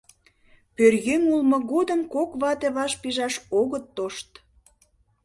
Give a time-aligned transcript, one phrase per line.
[0.75, 4.29] Пӧръеҥ улмо годым кок вате ваш пижаш огыт тошт.